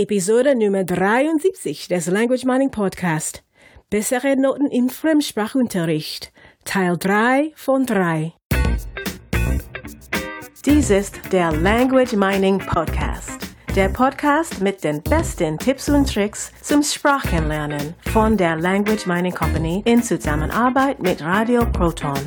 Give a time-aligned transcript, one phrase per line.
[0.00, 3.42] Episode Nummer 73 des Language Mining Podcast.
[3.90, 6.32] Bessere Noten im Fremdsprachunterricht.
[6.64, 8.32] Teil 3 von 3.
[10.64, 13.46] Dies ist der Language Mining Podcast.
[13.76, 19.82] Der Podcast mit den besten Tipps und Tricks zum Sprachenlernen von der Language Mining Company
[19.84, 22.18] in Zusammenarbeit mit Radio Proton.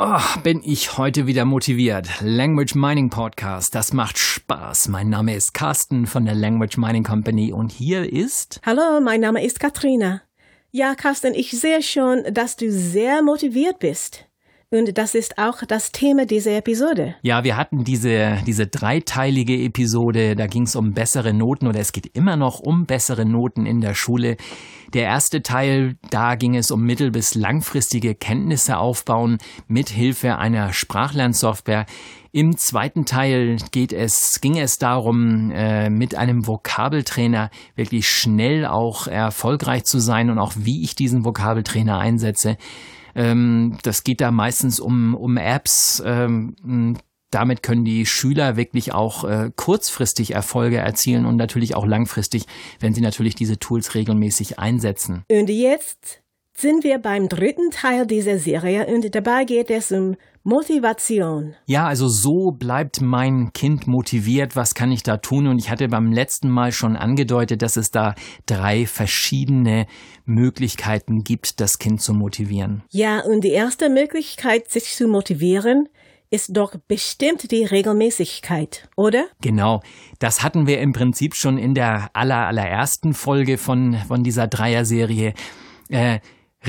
[0.00, 2.06] Oh, bin ich heute wieder motiviert.
[2.20, 4.86] Language Mining Podcast, das macht Spaß.
[4.86, 8.60] Mein Name ist Carsten von der Language Mining Company und hier ist.
[8.64, 10.22] Hallo, mein Name ist Katrina.
[10.70, 14.27] Ja, Carsten, ich sehe schon, dass du sehr motiviert bist.
[14.70, 17.14] Und das ist auch das Thema dieser Episode.
[17.22, 21.92] Ja, wir hatten diese, diese dreiteilige Episode, da ging es um bessere Noten oder es
[21.92, 24.36] geht immer noch um bessere Noten in der Schule.
[24.92, 30.74] Der erste Teil, da ging es um mittel- bis langfristige Kenntnisse aufbauen mit Hilfe einer
[30.74, 31.86] Sprachlernsoftware.
[32.32, 39.06] Im zweiten Teil geht es, ging es darum, äh, mit einem Vokabeltrainer wirklich schnell auch
[39.06, 42.58] erfolgreich zu sein und auch wie ich diesen Vokabeltrainer einsetze.
[43.18, 46.00] Ähm, das geht da meistens um, um Apps.
[46.06, 46.96] Ähm,
[47.30, 52.44] damit können die Schüler wirklich auch äh, kurzfristig Erfolge erzielen und natürlich auch langfristig,
[52.78, 55.24] wenn sie natürlich diese Tools regelmäßig einsetzen.
[55.28, 56.22] Und jetzt
[56.60, 61.54] sind wir beim dritten Teil dieser Serie und dabei geht es um Motivation.
[61.66, 64.56] Ja, also so bleibt mein Kind motiviert.
[64.56, 65.46] Was kann ich da tun?
[65.46, 68.14] Und ich hatte beim letzten Mal schon angedeutet, dass es da
[68.46, 69.86] drei verschiedene
[70.24, 72.82] Möglichkeiten gibt, das Kind zu motivieren.
[72.90, 75.88] Ja, und die erste Möglichkeit, sich zu motivieren,
[76.30, 79.26] ist doch bestimmt die Regelmäßigkeit, oder?
[79.40, 79.80] Genau.
[80.18, 85.34] Das hatten wir im Prinzip schon in der aller, allerersten Folge von, von dieser Dreier-Serie.
[85.88, 86.18] Äh,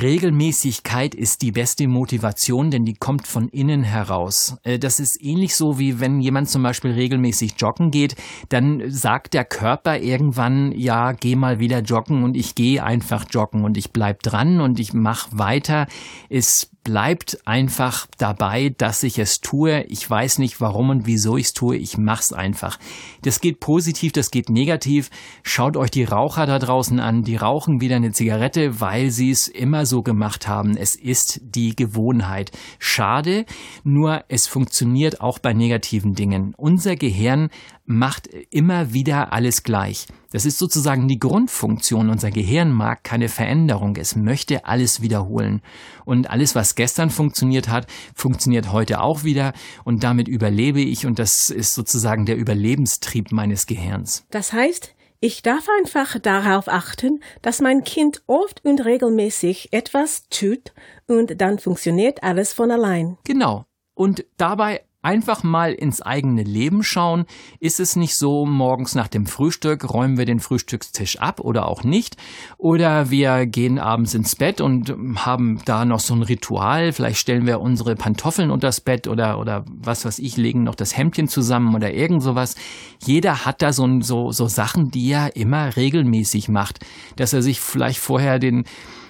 [0.02, 4.58] Regelmäßigkeit ist die beste Motivation, denn die kommt von innen heraus.
[4.64, 8.16] Äh, das ist ähnlich so, wie wenn jemand zum Beispiel regelmäßig joggen geht,
[8.50, 13.64] dann sagt der Körper irgendwann, ja, geh mal wieder joggen und ich gehe einfach joggen
[13.64, 15.88] und ich bleib dran und ich mach weiter.
[16.30, 19.83] Es bleibt einfach dabei, dass ich es tue.
[19.83, 21.77] Ich weiß nicht, warum und wieso ich es tue.
[21.77, 22.79] Ich mach's einfach.
[23.21, 25.09] Das geht positiv, das geht negativ.
[25.43, 27.23] Schaut euch die Raucher da draußen an.
[27.23, 30.77] Die rauchen wieder eine Zigarette, weil sie es immer so gemacht haben.
[30.77, 32.51] Es ist die Gewohnheit.
[32.79, 33.45] Schade,
[33.83, 36.53] nur es funktioniert auch bei negativen Dingen.
[36.57, 37.49] Unser Gehirn
[37.89, 40.05] macht immer wieder alles gleich.
[40.32, 42.11] Das ist sozusagen die Grundfunktion.
[42.11, 43.95] Unser Gehirn mag keine Veränderung.
[43.95, 45.61] Es möchte alles wiederholen.
[46.05, 49.54] Und alles, was gestern funktioniert hat, funktioniert heute auch wieder.
[49.86, 51.08] Und damit überlebe ich.
[51.08, 54.23] Und das ist sozusagen der Überlebenstrieb meines Gehirns.
[54.30, 60.73] Das heißt, ich darf einfach darauf achten, dass mein Kind oft und regelmäßig etwas tut
[61.08, 63.17] und dann funktioniert alles von allein.
[63.23, 63.66] Genau.
[63.95, 67.23] Und dabei Einfach mal ins eigene Leben schauen.
[67.61, 71.86] Ist es nicht so, morgens nach dem Frühstück räumen wir den Frühstückstisch ab oder auch
[71.86, 72.17] nicht?
[72.58, 76.92] Oder wir gehen abends ins Bett und haben da noch so ein Ritual.
[76.92, 80.98] Vielleicht stellen wir unsere Pantoffeln unters Bett oder, oder was weiß ich, legen noch das
[80.98, 82.55] Hemdchen zusammen oder irgend sowas.
[83.02, 86.86] Jeder hat da so, so, so Sachen, die er immer regelmäßig macht.
[87.15, 88.65] Dass er sich vielleicht vorher den,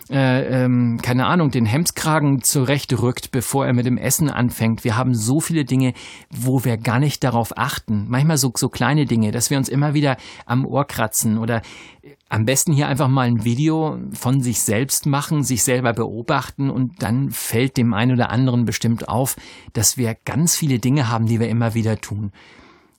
[0.10, 4.84] äh, ähm, keine Ahnung, den Hemdskragen zurechtrückt, bevor er mit dem Essen anfängt.
[4.84, 5.94] Wir haben so viele Dinge,
[6.32, 8.06] wo wir gar nicht darauf achten.
[8.10, 11.62] Manchmal so, so kleine Dinge, dass wir uns immer wieder am Ohr kratzen oder
[12.02, 16.70] äh, am besten hier einfach mal ein Video von sich selbst machen, sich selber beobachten
[16.70, 19.36] und dann fällt dem einen oder anderen bestimmt auf,
[19.74, 22.32] dass wir ganz viele Dinge haben, die wir immer wieder tun.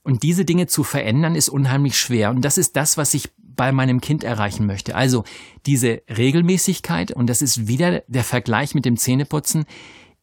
[0.02, 2.30] Und diese Dinge zu verändern ist unheimlich schwer.
[2.30, 4.94] Und das ist das, was ich bei meinem Kind erreichen möchte.
[4.94, 5.24] Also
[5.66, 9.66] diese Regelmäßigkeit, und das ist wieder der Vergleich mit dem Zähneputzen,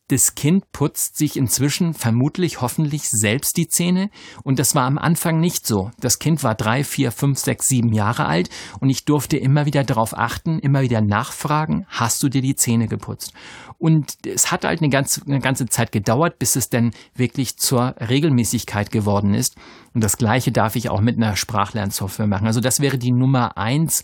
[0.09, 4.09] das Kind putzt sich inzwischen vermutlich hoffentlich selbst die Zähne
[4.43, 5.91] und das war am Anfang nicht so.
[5.99, 9.83] Das Kind war drei, vier, fünf, sechs, sieben Jahre alt und ich durfte immer wieder
[9.83, 13.33] darauf achten, immer wieder nachfragen, hast du dir die Zähne geputzt?
[13.79, 17.95] Und es hat halt eine ganze, eine ganze Zeit gedauert, bis es denn wirklich zur
[17.99, 19.55] Regelmäßigkeit geworden ist.
[19.93, 22.47] Und das Gleiche darf ich auch mit einer Sprachlernsoftware machen.
[22.47, 24.03] Also das wäre die Nummer eins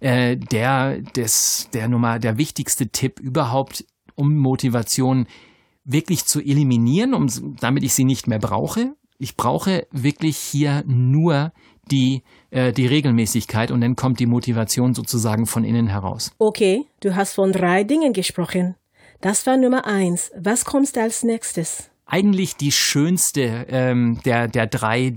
[0.00, 3.84] äh, der, des, der Nummer, der wichtigste Tipp überhaupt
[4.20, 5.26] um Motivation
[5.84, 8.94] wirklich zu eliminieren, um, damit ich sie nicht mehr brauche.
[9.18, 11.52] Ich brauche wirklich hier nur
[11.90, 16.32] die, äh, die Regelmäßigkeit und dann kommt die Motivation sozusagen von innen heraus.
[16.38, 18.76] Okay, du hast von drei Dingen gesprochen.
[19.20, 20.30] Das war Nummer eins.
[20.36, 21.90] Was kommt als nächstes?
[22.10, 25.14] eigentlich die schönste ähm, der, der, drei,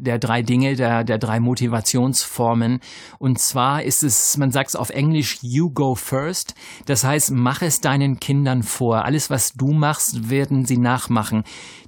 [0.00, 2.80] der drei Dinge, der, der drei Motivationsformen.
[3.18, 6.54] Und zwar ist es, man sagt es auf Englisch, you go first.
[6.86, 9.04] Das heißt, mach es deinen Kindern vor.
[9.04, 11.44] Alles, was du machst, werden sie nachmachen.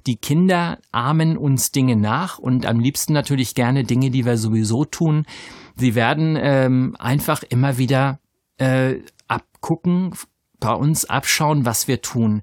[0.07, 4.85] Die Kinder ahmen uns Dinge nach und am liebsten natürlich gerne Dinge, die wir sowieso
[4.85, 5.25] tun.
[5.75, 8.19] Sie werden ähm, einfach immer wieder
[8.57, 10.13] äh, abgucken,
[10.59, 12.41] bei uns abschauen, was wir tun.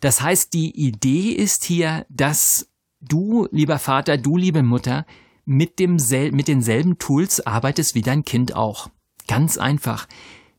[0.00, 2.69] Das heißt, die Idee ist hier, dass
[3.00, 5.06] du, lieber Vater, du, liebe Mutter,
[5.44, 5.96] mit, dem
[6.32, 8.88] mit denselben Tools arbeitest wie dein Kind auch.
[9.26, 10.06] Ganz einfach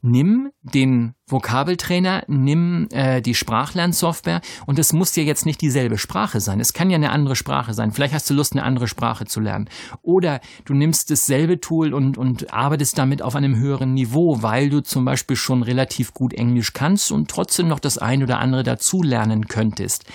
[0.01, 6.39] nimm den Vokabeltrainer, nimm äh, die Sprachlernsoftware und es muss dir jetzt nicht dieselbe Sprache
[6.39, 6.59] sein.
[6.59, 7.91] Es kann ja eine andere Sprache sein.
[7.91, 9.69] Vielleicht hast du Lust, eine andere Sprache zu lernen.
[10.01, 14.81] Oder du nimmst dasselbe Tool und, und arbeitest damit auf einem höheren Niveau, weil du
[14.81, 19.03] zum Beispiel schon relativ gut Englisch kannst und trotzdem noch das ein oder andere dazu
[19.03, 20.05] lernen könntest.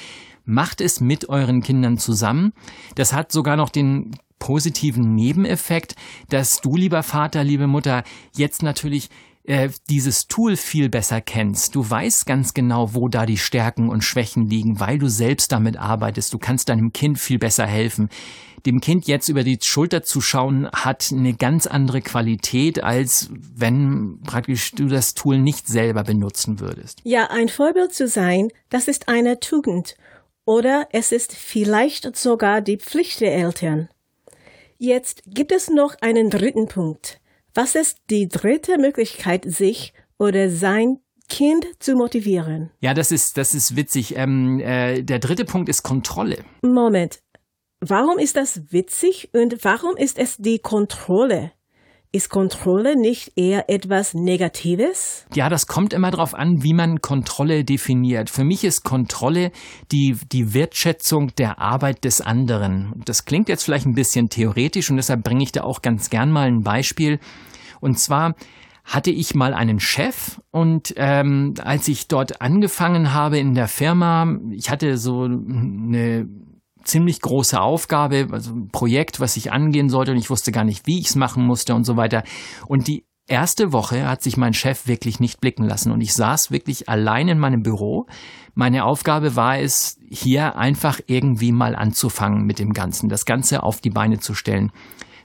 [0.46, 2.52] Macht es mit euren Kindern zusammen.
[2.94, 5.94] Das hat sogar noch den positiven Nebeneffekt,
[6.28, 8.04] dass du, lieber Vater, liebe Mutter,
[8.34, 9.10] jetzt natürlich
[9.46, 11.74] äh, dieses Tool viel besser kennst.
[11.74, 15.76] Du weißt ganz genau, wo da die Stärken und Schwächen liegen, weil du selbst damit
[15.76, 16.32] arbeitest.
[16.32, 18.08] Du kannst deinem Kind viel besser helfen.
[18.66, 24.18] Dem Kind jetzt über die Schulter zu schauen, hat eine ganz andere Qualität, als wenn
[24.24, 27.00] praktisch du das Tool nicht selber benutzen würdest.
[27.04, 29.94] Ja, ein Vorbild zu sein, das ist eine Tugend.
[30.46, 33.88] Oder es ist vielleicht sogar die Pflicht der Eltern.
[34.78, 37.20] Jetzt gibt es noch einen dritten Punkt.
[37.52, 42.70] Was ist die dritte Möglichkeit, sich oder sein Kind zu motivieren?
[42.80, 44.16] Ja, das ist, das ist witzig.
[44.16, 46.44] Ähm, äh, der dritte Punkt ist Kontrolle.
[46.62, 47.18] Moment.
[47.80, 51.52] Warum ist das witzig und warum ist es die Kontrolle?
[52.16, 55.26] Ist Kontrolle nicht eher etwas Negatives?
[55.34, 58.30] Ja, das kommt immer darauf an, wie man Kontrolle definiert.
[58.30, 59.52] Für mich ist Kontrolle
[59.92, 63.02] die, die Wertschätzung der Arbeit des anderen.
[63.04, 66.30] Das klingt jetzt vielleicht ein bisschen theoretisch und deshalb bringe ich da auch ganz gern
[66.30, 67.20] mal ein Beispiel.
[67.82, 68.34] Und zwar
[68.82, 74.26] hatte ich mal einen Chef und ähm, als ich dort angefangen habe in der Firma,
[74.52, 76.26] ich hatte so eine
[76.86, 80.86] ziemlich große Aufgabe, also ein Projekt, was ich angehen sollte und ich wusste gar nicht,
[80.86, 82.22] wie ich es machen musste und so weiter.
[82.66, 86.50] Und die erste Woche hat sich mein Chef wirklich nicht blicken lassen und ich saß
[86.50, 88.06] wirklich allein in meinem Büro.
[88.54, 93.80] Meine Aufgabe war es, hier einfach irgendwie mal anzufangen mit dem Ganzen, das Ganze auf
[93.80, 94.70] die Beine zu stellen.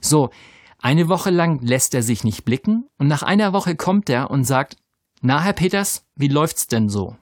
[0.00, 0.30] So,
[0.78, 4.44] eine Woche lang lässt er sich nicht blicken und nach einer Woche kommt er und
[4.44, 4.76] sagt,
[5.20, 7.16] na, Herr Peters, wie läuft's denn so?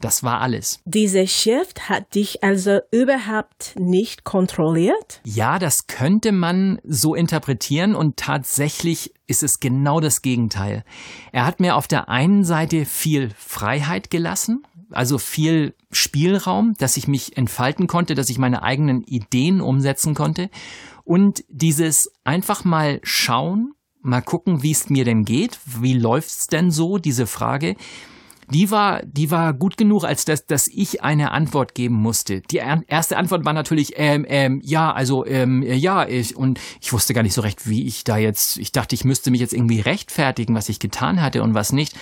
[0.00, 0.80] Das war alles.
[0.84, 5.20] Dieser Chef hat dich also überhaupt nicht kontrolliert?
[5.24, 10.84] Ja, das könnte man so interpretieren und tatsächlich ist es genau das Gegenteil.
[11.32, 17.08] Er hat mir auf der einen Seite viel Freiheit gelassen, also viel Spielraum, dass ich
[17.08, 20.48] mich entfalten konnte, dass ich meine eigenen Ideen umsetzen konnte
[21.04, 26.70] und dieses einfach mal schauen, mal gucken, wie es mir denn geht, wie läuft's denn
[26.70, 27.74] so, diese Frage
[28.50, 32.40] die war, die war gut genug, als dass, dass ich eine Antwort geben musste.
[32.40, 37.14] Die erste Antwort war natürlich, ähm, ähm, ja, also, ähm, ja, ich, und ich wusste
[37.14, 39.80] gar nicht so recht, wie ich da jetzt, ich dachte, ich müsste mich jetzt irgendwie
[39.80, 41.94] rechtfertigen, was ich getan hatte und was nicht.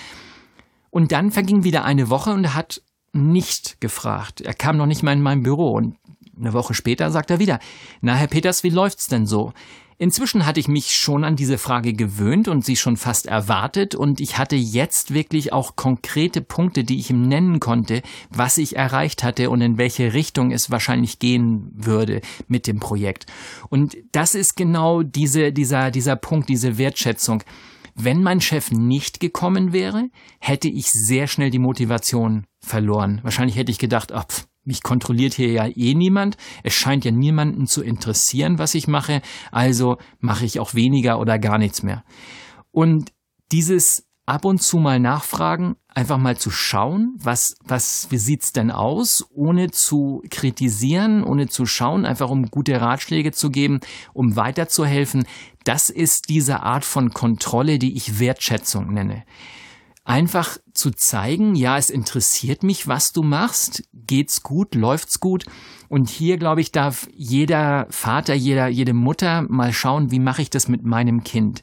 [0.89, 4.41] Und dann verging wieder eine Woche und er hat nicht gefragt.
[4.41, 5.97] Er kam noch nicht mal in mein Büro und
[6.39, 7.59] eine Woche später sagt er wieder,
[8.01, 9.53] na, Herr Peters, wie läuft's denn so?
[9.99, 14.21] Inzwischen hatte ich mich schon an diese Frage gewöhnt und sie schon fast erwartet und
[14.21, 19.23] ich hatte jetzt wirklich auch konkrete Punkte, die ich ihm nennen konnte, was ich erreicht
[19.23, 23.25] hatte und in welche Richtung es wahrscheinlich gehen würde mit dem Projekt.
[23.69, 27.41] Und das ist genau diese, dieser, dieser Punkt, diese Wertschätzung.
[27.95, 33.19] Wenn mein Chef nicht gekommen wäre, hätte ich sehr schnell die Motivation verloren.
[33.23, 34.25] Wahrscheinlich hätte ich gedacht, ach,
[34.67, 36.37] mich kontrolliert hier ja eh niemand.
[36.63, 39.21] Es scheint ja niemanden zu interessieren, was ich mache.
[39.51, 42.03] Also mache ich auch weniger oder gar nichts mehr.
[42.71, 43.11] Und
[43.51, 48.71] dieses ab und zu mal nachfragen, einfach mal zu schauen, was, was, wie sieht's denn
[48.71, 53.79] aus, ohne zu kritisieren, ohne zu schauen, einfach um gute Ratschläge zu geben,
[54.13, 55.25] um weiterzuhelfen.
[55.63, 59.23] Das ist diese Art von Kontrolle, die ich Wertschätzung nenne
[60.07, 65.45] einfach zu zeigen, ja, es interessiert mich, was du machst, geht's gut, läuft's gut.
[65.89, 70.49] Und hier, glaube ich, darf jeder Vater, jeder, jede Mutter mal schauen, wie mache ich
[70.49, 71.61] das mit meinem Kind?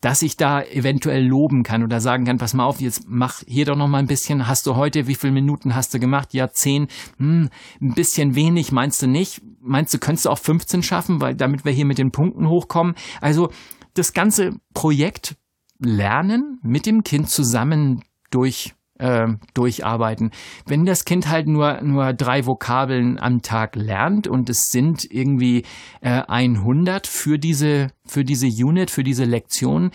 [0.00, 3.66] Dass ich da eventuell loben kann oder sagen kann, pass mal auf, jetzt mach hier
[3.66, 4.48] doch noch mal ein bisschen.
[4.48, 6.34] Hast du heute, wie viele Minuten hast du gemacht?
[6.34, 6.88] Ja, zehn.
[7.18, 7.50] Hm,
[7.80, 9.42] ein bisschen wenig, meinst du nicht?
[9.60, 12.94] Meinst du, könntest du auch 15 schaffen, weil damit wir hier mit den Punkten hochkommen?
[13.20, 13.50] Also,
[13.94, 15.36] das ganze Projekt
[15.80, 20.30] lernen, mit dem Kind zusammen durch äh, durcharbeiten.
[20.66, 25.64] Wenn das Kind halt nur, nur drei Vokabeln am Tag lernt und es sind irgendwie
[26.02, 29.90] äh, 100 für diese, für diese Unit, für diese Lektion,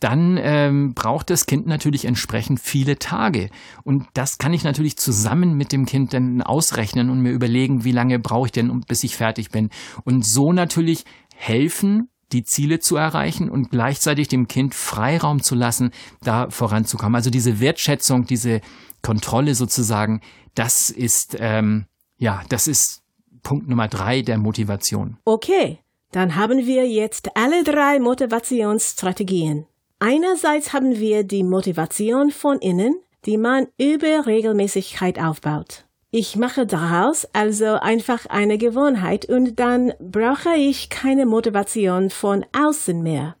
[0.00, 3.50] dann ähm, braucht das Kind natürlich entsprechend viele Tage.
[3.84, 7.92] Und das kann ich natürlich zusammen mit dem Kind dann ausrechnen und mir überlegen, wie
[7.92, 9.68] lange brauche ich denn, bis ich fertig bin.
[10.04, 11.04] Und so natürlich
[11.36, 15.90] helfen, die Ziele zu erreichen und gleichzeitig dem Kind Freiraum zu lassen,
[16.22, 17.14] da voranzukommen.
[17.14, 18.60] Also diese Wertschätzung, diese
[19.02, 20.20] Kontrolle sozusagen,
[20.54, 21.86] das ist ähm,
[22.20, 23.02] ja, das ist
[23.42, 25.16] Punkt Nummer drei der Motivation.
[25.24, 25.78] Okay,
[26.12, 29.66] dann haben wir jetzt alle drei Motivationsstrategien.
[29.98, 32.96] Einerseits haben wir die Motivation von innen,
[33.26, 35.86] die man über Regelmäßigkeit aufbaut.
[36.12, 43.00] Ich mache daraus also einfach eine Gewohnheit und dann brauche ich keine Motivation von außen
[43.00, 43.36] mehr.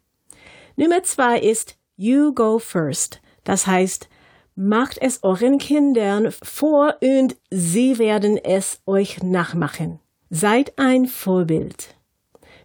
[0.76, 3.20] Nummer zwei ist You go first.
[3.42, 4.08] Das heißt,
[4.54, 9.98] macht es euren Kindern vor und sie werden es euch nachmachen.
[10.30, 11.96] Seid ein Vorbild.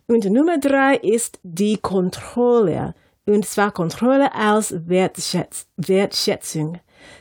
[0.07, 2.93] Und Nummer drei ist die Kontrolle
[3.25, 6.79] und zwar Kontrolle aus Wertschätz Wertschätzung.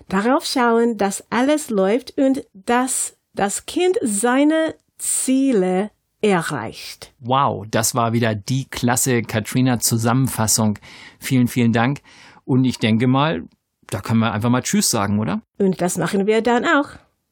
[0.09, 7.13] Darauf schauen, dass alles läuft und dass das Kind seine Ziele erreicht.
[7.21, 10.79] Wow, das war wieder die klasse Katrina Zusammenfassung.
[11.21, 12.01] Vielen, vielen Dank.
[12.45, 13.45] Und ich denke mal,
[13.91, 15.43] da können wir einfach mal Tschüss sagen, oder?
[15.59, 16.89] Und das machen wir dann auch.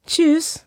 [0.06, 0.66] Tschüss.